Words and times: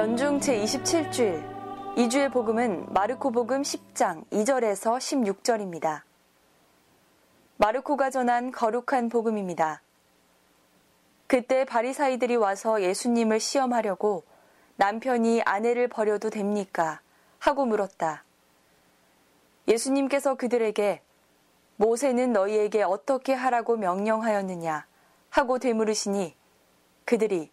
연중 0.00 0.40
제27주일 0.40 1.44
2주의 1.96 2.32
복음은 2.32 2.90
마르코 2.90 3.30
복음 3.32 3.60
10장 3.60 4.24
2절에서 4.30 4.96
16절입니다. 4.96 6.00
마르코가 7.58 8.08
전한 8.08 8.50
거룩한 8.50 9.10
복음입니다. 9.10 9.82
그때 11.26 11.66
바리사이들이 11.66 12.36
와서 12.36 12.80
예수님을 12.80 13.40
시험하려고 13.40 14.24
남편이 14.76 15.42
아내를 15.42 15.88
버려도 15.88 16.30
됩니까? 16.30 17.02
하고 17.38 17.66
물었다. 17.66 18.24
예수님께서 19.68 20.36
그들에게 20.36 21.02
모세는 21.76 22.32
너희에게 22.32 22.84
어떻게 22.84 23.34
하라고 23.34 23.76
명령하였느냐 23.76 24.86
하고 25.28 25.58
되물으시니 25.58 26.34
그들이 27.04 27.50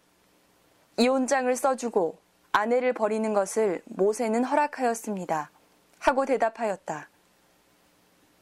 이혼장을 0.96 1.54
써주고 1.54 2.26
아내를 2.52 2.92
버리는 2.92 3.32
것을 3.34 3.82
모세는 3.84 4.44
허락하였습니다. 4.44 5.50
하고 5.98 6.24
대답하였다. 6.24 7.08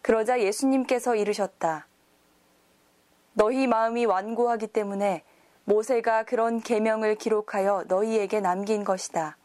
그러자 0.02 0.40
예수님께서 0.40 1.16
이르셨다. 1.16 1.86
너희 3.32 3.66
마음이 3.66 4.06
완고하기 4.06 4.68
때문에 4.68 5.24
모세가 5.64 6.22
그런 6.24 6.60
계명을 6.60 7.16
기록하여 7.16 7.84
너희에게 7.88 8.40
남긴 8.40 8.84
것이다. 8.84 9.36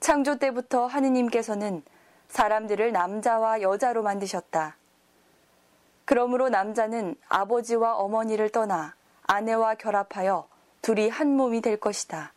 창조 0.00 0.38
때부터 0.38 0.86
하느님께서는 0.86 1.82
사람들을 2.28 2.92
남자와 2.92 3.62
여자로 3.62 4.02
만드셨다. 4.02 4.76
그러므로 6.04 6.48
남자는 6.48 7.14
아버지와 7.28 7.96
어머니를 7.96 8.50
떠나 8.50 8.94
아내와 9.22 9.76
결합하여 9.76 10.48
둘이 10.82 11.08
한 11.08 11.36
몸이 11.36 11.60
될 11.60 11.78
것이다. 11.78 12.32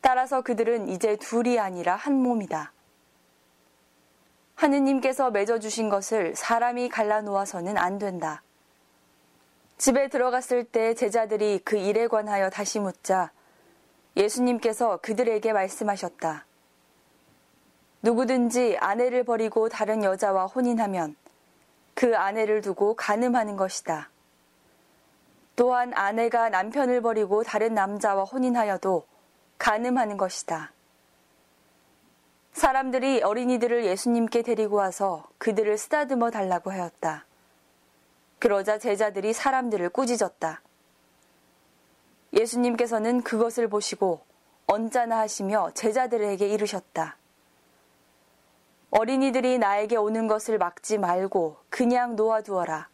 따라서 0.00 0.42
그들은 0.42 0.88
이제 0.88 1.16
둘이 1.16 1.58
아니라 1.58 1.96
한 1.96 2.14
몸이다. 2.14 2.72
하느님께서 4.54 5.30
맺어주신 5.30 5.88
것을 5.88 6.34
사람이 6.36 6.88
갈라놓아서는 6.90 7.78
안 7.78 7.98
된다. 7.98 8.42
집에 9.78 10.08
들어갔을 10.08 10.64
때 10.64 10.94
제자들이 10.94 11.60
그 11.64 11.76
일에 11.76 12.06
관하여 12.06 12.50
다시 12.50 12.78
묻자 12.78 13.30
예수님께서 14.16 14.98
그들에게 14.98 15.52
말씀하셨다. 15.52 16.44
누구든지 18.02 18.76
아내를 18.78 19.24
버리고 19.24 19.68
다른 19.68 20.02
여자와 20.02 20.46
혼인하면 20.46 21.16
그 21.94 22.16
아내를 22.16 22.60
두고 22.60 22.94
간음하는 22.96 23.56
것이다. 23.56 24.10
또한 25.56 25.92
아내가 25.94 26.48
남편을 26.48 27.02
버리고 27.02 27.42
다른 27.42 27.74
남자와 27.74 28.24
혼인하여도 28.24 29.04
가늠하는 29.60 30.16
것이다. 30.16 30.72
사람들이 32.52 33.22
어린이들을 33.22 33.84
예수님께 33.84 34.42
데리고 34.42 34.76
와서 34.76 35.28
그들을 35.36 35.76
쓰다듬어 35.76 36.30
달라고 36.30 36.72
하였다. 36.72 37.26
그러자 38.38 38.78
제자들이 38.78 39.34
사람들을 39.34 39.90
꾸짖었다. 39.90 40.62
예수님께서는 42.32 43.20
그것을 43.20 43.68
보시고 43.68 44.22
언짢아 44.66 45.18
하시며 45.18 45.70
제자들에게 45.74 46.48
이르셨다. 46.48 47.18
어린이들이 48.90 49.58
나에게 49.58 49.96
오는 49.96 50.26
것을 50.26 50.56
막지 50.56 50.96
말고 50.96 51.58
그냥 51.68 52.16
놓아두어라. 52.16 52.88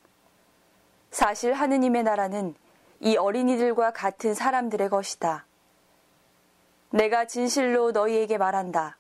사실 1.13 1.53
하느님의 1.53 2.03
나라는 2.03 2.57
이 2.99 3.17
어린이들과 3.17 3.93
같은 3.93 4.35
사람들의 4.35 4.91
것이다. 4.91 5.47
내가 6.97 7.27
진실로 7.27 7.91
너희에게 7.91 8.39
말한다. 8.39 8.97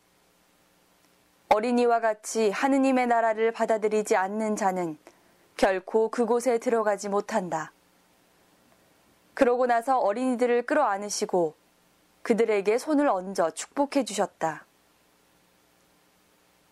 어린이와 1.48 2.00
같이 2.00 2.50
하느님의 2.50 3.06
나라를 3.06 3.52
받아들이지 3.52 4.16
않는 4.16 4.54
자는 4.54 4.98
결코 5.56 6.10
그곳에 6.10 6.58
들어가지 6.58 7.08
못한다. 7.08 7.72
그러고 9.32 9.64
나서 9.64 9.98
어린이들을 9.98 10.66
끌어안으시고 10.66 11.54
그들에게 12.20 12.76
손을 12.76 13.08
얹어 13.08 13.52
축복해 13.52 14.04
주셨다. 14.04 14.66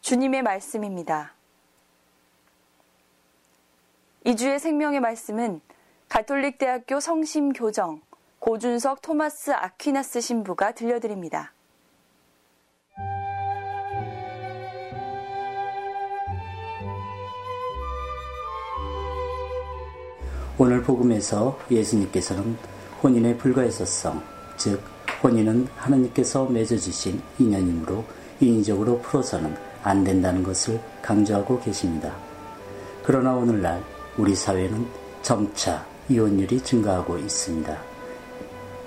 주님의 0.03 0.43
말씀입니다. 0.43 1.33
이주의 4.25 4.59
생명의 4.59 5.01
말씀은 5.01 5.63
가톨릭 6.11 6.59
대학교 6.59 7.01
성심교정 7.01 8.03
고준석 8.45 9.01
토마스 9.01 9.53
아퀴나스 9.53 10.21
신부가 10.21 10.73
들려드립니다. 10.73 11.55
오늘 20.59 20.83
복음에서 20.83 21.59
예수님께서는 21.71 22.59
혼인에 23.03 23.35
불과했었성, 23.39 24.23
즉 24.59 24.83
혼인은 25.23 25.69
하나님께서 25.77 26.45
맺어주신 26.45 27.23
인연이므로 27.39 28.05
인위적으로 28.41 28.99
풀어서는 28.99 29.57
안 29.83 30.05
된다는 30.05 30.43
것을 30.43 30.79
강조하고 31.01 31.61
계십니다. 31.61 32.15
그러나 33.05 33.33
오늘날 33.33 33.83
우리 34.19 34.35
사회는 34.35 34.87
점차 35.23 35.87
이혼율이 36.11 36.61
증가하고 36.61 37.17
있습니다. 37.17 37.94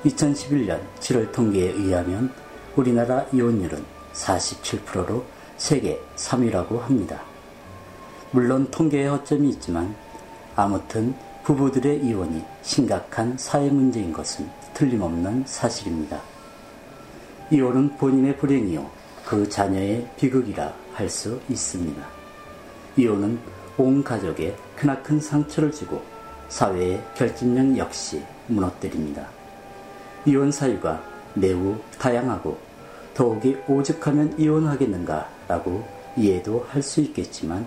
2011년 0.06 0.80
7월 1.00 1.32
통계에 1.32 1.72
의하면 1.72 2.32
우리나라 2.76 3.26
이혼율은 3.34 3.84
47%로 4.14 5.26
세계 5.58 6.00
3위라고 6.16 6.80
합니다. 6.80 7.22
물론 8.32 8.70
통계에 8.70 9.08
허점이 9.08 9.50
있지만 9.50 9.96
아무튼 10.56 11.16
부부들의 11.44 12.06
이혼이 12.06 12.44
심각한 12.62 13.38
사회 13.38 13.70
문제인 13.70 14.12
것은 14.12 14.50
틀림없는 14.74 15.46
사실입니다. 15.48 16.22
이혼은 17.50 17.98
본인의 17.98 18.38
불행이요, 18.38 18.90
그 19.26 19.48
자녀의 19.48 20.10
비극이라 20.18 20.74
할 20.94 21.10
수 21.10 21.40
있습니다. 21.50 22.04
이혼은 22.98 23.40
온 23.78 24.04
가족에 24.04 24.56
크나큰 24.76 25.22
상처를 25.22 25.72
주고 25.72 26.04
사회의 26.50 27.02
결집력 27.16 27.78
역시 27.78 28.22
무너뜨립니다. 28.48 29.37
이혼 30.28 30.52
사유가 30.52 31.02
매우 31.36 31.78
다양하고 31.98 32.58
더욱이 33.14 33.56
오죽하면 33.66 34.38
이혼하겠는가 34.38 35.30
라고 35.48 35.88
이해도 36.18 36.66
할 36.70 36.84
수 36.84 37.00
있겠지만 37.00 37.66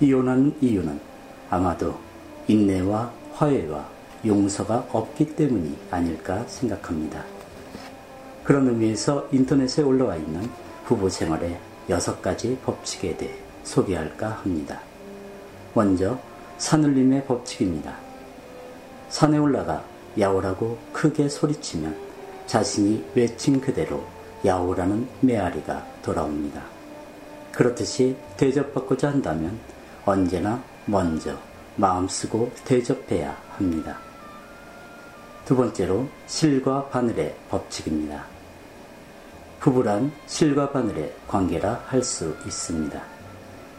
이혼하는 0.00 0.54
이유는 0.60 1.00
아마도 1.48 1.98
인내와 2.46 3.10
화해와 3.32 3.88
용서가 4.26 4.86
없기 4.92 5.34
때문이 5.34 5.78
아닐까 5.90 6.44
생각합니다. 6.46 7.24
그런 8.42 8.68
의미에서 8.68 9.26
인터넷에 9.32 9.80
올라와 9.80 10.16
있는 10.16 10.50
부부 10.84 11.08
생활의 11.08 11.58
여섯 11.88 12.20
가지 12.20 12.58
법칙에 12.66 13.16
대해 13.16 13.32
소개할까 13.62 14.28
합니다. 14.42 14.78
먼저 15.72 16.18
산울림의 16.58 17.24
법칙입니다. 17.24 17.96
산에 19.08 19.38
올라가 19.38 19.82
야오라고 20.18 20.78
크게 20.92 21.28
소리치면 21.28 22.03
자신이 22.46 23.04
외친 23.14 23.60
그대로 23.60 24.04
야오라는 24.44 25.08
메아리가 25.20 25.86
돌아옵니다. 26.02 26.62
그렇듯이 27.52 28.16
대접받고자 28.36 29.08
한다면 29.08 29.58
언제나 30.04 30.62
먼저 30.86 31.38
마음 31.76 32.06
쓰고 32.08 32.52
대접해야 32.64 33.36
합니다. 33.56 33.98
두 35.44 35.56
번째로 35.56 36.06
실과 36.26 36.86
바늘의 36.88 37.34
법칙입니다. 37.50 38.24
부부란 39.60 40.12
실과 40.26 40.70
바늘의 40.70 41.14
관계라 41.26 41.84
할 41.86 42.02
수 42.02 42.36
있습니다. 42.46 43.00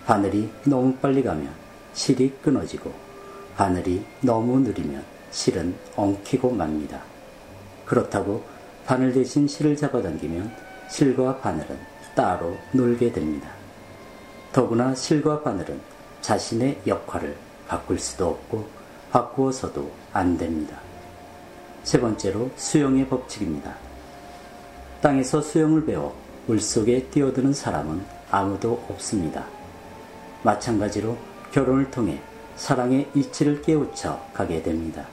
바늘이 0.06 0.50
너무 0.64 0.96
빨리 0.96 1.24
가면 1.24 1.52
실이 1.94 2.34
끊어지고 2.42 2.92
바늘이 3.56 4.04
너무 4.22 4.60
느리면 4.60 5.04
실은 5.32 5.76
엉키고 5.96 6.52
맙니다. 6.52 7.02
그렇다고 7.86 8.44
바늘 8.86 9.14
대신 9.14 9.48
실을 9.48 9.76
잡아당기면 9.76 10.52
실과 10.90 11.38
바늘은 11.38 11.78
따로 12.14 12.56
놀게 12.72 13.12
됩니다. 13.12 13.50
더구나 14.54 14.94
실과 14.94 15.42
바늘은 15.42 15.80
자신의 16.22 16.82
역할을 16.86 17.36
바꿀 17.68 18.00
수도 18.00 18.28
없고 18.28 18.68
바꾸어서도 19.12 19.92
안 20.14 20.38
됩니다. 20.38 20.78
세 21.84 22.00
번째로 22.00 22.52
수영의 22.56 23.08
법칙입니다. 23.08 23.76
땅에서 25.02 25.42
수영을 25.42 25.86
배워 25.86 26.16
물속에 26.48 27.08
뛰어드는 27.10 27.54
사람은 27.54 28.04
아무도 28.30 28.84
없습니다. 28.90 29.46
마찬가지로 30.44 31.18
결혼을 31.52 31.90
통해 31.92 32.20
사랑의 32.56 33.10
이치를 33.16 33.62
깨우쳐 33.62 34.28
가게 34.34 34.62
됩니다. 34.62 35.06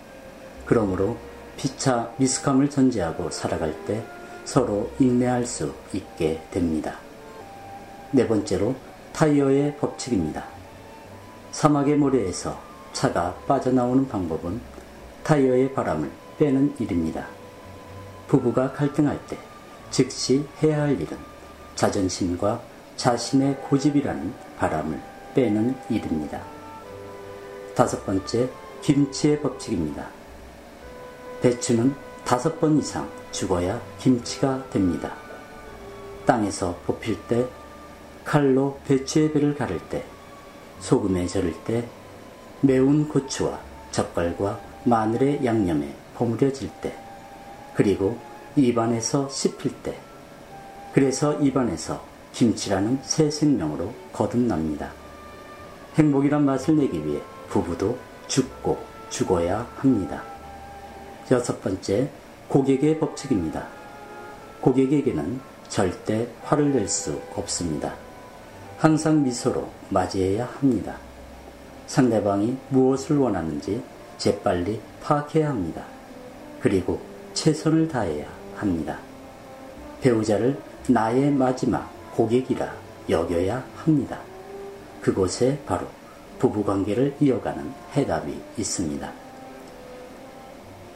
그러므로 0.67 1.17
피차 1.63 2.13
미숙함을 2.17 2.69
전제하고 2.71 3.31
살아갈 3.31 3.73
때 3.87 4.05
서로 4.45 4.91
인내할 4.99 5.47
수 5.47 5.73
있게 5.93 6.43
됩니다. 6.51 6.97
네 8.11 8.27
번째로 8.27 8.75
타이어의 9.13 9.77
법칙입니다. 9.77 10.45
사막의 11.53 11.99
모래에서 11.99 12.61
차가 12.93 13.37
빠져나오는 13.47 14.09
방법은 14.09 14.61
타이어의 15.23 15.73
바람을 15.73 16.11
빼는 16.37 16.75
일입니다. 16.81 17.29
부부가 18.27 18.73
갈등할 18.73 19.25
때 19.29 19.39
즉시 19.93 20.45
해야 20.65 20.83
할 20.83 21.01
일은 21.01 21.17
자존심과 21.77 22.61
자신의 22.97 23.61
고집이라는 23.69 24.35
바람을 24.59 25.01
빼는 25.35 25.77
일입니다. 25.89 26.41
다섯 27.77 28.05
번째, 28.05 28.51
김치의 28.81 29.41
법칙입니다. 29.41 30.22
배추는 31.43 31.93
다섯 32.25 32.61
번 32.61 32.79
이상 32.79 33.11
죽어야 33.33 33.83
김치가 33.99 34.65
됩니다. 34.71 35.13
땅에서 36.25 36.79
뽑힐 36.87 37.19
때, 37.27 37.45
칼로 38.25 38.79
배추의 38.87 39.33
배를 39.33 39.57
가를 39.57 39.81
때, 39.89 40.05
소금에 40.79 41.27
절을 41.27 41.53
때, 41.65 41.85
매운 42.61 43.09
고추와 43.09 43.59
젓갈과 43.91 44.61
마늘의 44.85 45.45
양념에 45.45 45.93
버무려질 46.15 46.71
때, 46.81 46.97
그리고 47.75 48.17
입안에서 48.55 49.29
씹힐 49.29 49.83
때, 49.83 49.99
그래서 50.95 51.35
입안에서 51.41 52.05
김치라는 52.33 53.01
새 53.03 53.33
생명으로 53.33 53.93
거듭납니다. 54.13 54.93
행복이란 55.97 56.45
맛을 56.45 56.77
내기 56.77 57.05
위해 57.05 57.21
부부도 57.49 57.99
죽고 58.29 58.79
죽어야 59.11 59.67
합니다. 59.79 60.32
여섯 61.31 61.61
번째, 61.63 62.09
고객의 62.49 62.99
법칙입니다. 62.99 63.67
고객에게는 64.61 65.41
절대 65.69 66.29
화를 66.43 66.73
낼 66.73 66.89
수 66.89 67.21
없습니다. 67.35 67.95
항상 68.77 69.23
미소로 69.23 69.69
맞이해야 69.91 70.47
합니다. 70.47 70.97
상대방이 71.87 72.57
무엇을 72.69 73.19
원하는지 73.19 73.83
재빨리 74.19 74.81
파악해야 75.03 75.49
합니다. 75.49 75.85
그리고 76.61 77.01
최선을 77.35 77.89
다해야 77.89 78.27
합니다. 78.57 78.99
배우자를 80.01 80.59
나의 80.89 81.31
마지막 81.31 81.91
고객이라 82.15 82.73
여겨야 83.09 83.65
합니다. 83.77 84.19
그곳에 85.01 85.59
바로 85.67 85.87
부부관계를 86.39 87.17
이어가는 87.21 87.73
해답이 87.95 88.39
있습니다. 88.59 89.22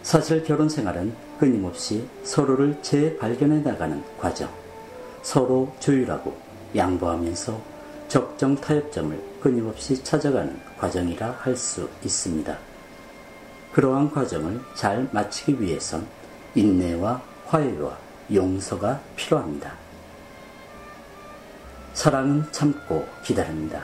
사실 0.07 0.45
결혼 0.45 0.69
생활은 0.69 1.13
끊임없이 1.37 2.09
서로를 2.23 2.81
재발견해 2.81 3.59
나가는 3.59 4.01
과정, 4.17 4.49
서로 5.23 5.75
조율하고 5.81 6.33
양보하면서 6.77 7.61
적정 8.07 8.55
타협점을 8.55 9.21
끊임없이 9.41 10.05
찾아가는 10.05 10.57
과정이라 10.79 11.39
할 11.41 11.57
수 11.57 11.91
있습니다. 12.05 12.57
그러한 13.73 14.13
과정을 14.13 14.61
잘 14.77 15.09
마치기 15.11 15.61
위해선 15.61 16.07
인내와 16.55 17.21
화해와 17.47 17.99
용서가 18.33 19.01
필요합니다. 19.17 19.73
사랑은 21.95 22.45
참고 22.53 23.05
기다립니다. 23.25 23.83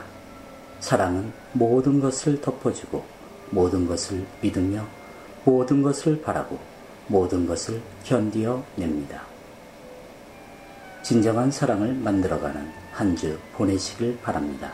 사랑은 0.79 1.33
모든 1.51 1.99
것을 1.99 2.39
덮어주고 2.39 3.03
모든 3.49 3.85
것을 3.85 4.25
믿으며 4.39 5.02
모든 5.45 5.81
것을 5.81 6.21
바라고 6.21 6.57
모든 7.07 7.45
것을 7.45 7.81
견디어 8.03 8.63
냅니다. 8.75 9.23
진정한 11.03 11.51
사랑을 11.51 11.93
만들어가는 11.93 12.83
한 12.93 13.15
주 13.17 13.37
보내시길 13.53 14.19
바랍니다. 14.21 14.71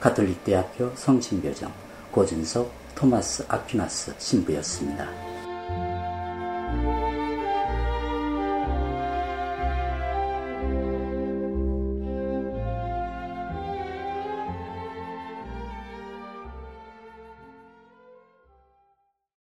가톨릭대학교 0.00 0.92
성신교정 0.96 1.72
고준석 2.10 2.72
토마스 2.94 3.44
아퀴나스 3.48 4.14
신부였습니다. 4.18 5.23